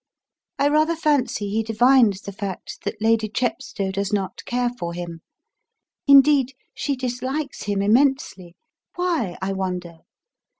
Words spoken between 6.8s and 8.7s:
dislikes him immensely.